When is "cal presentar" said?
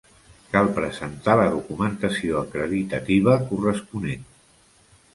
0.53-1.35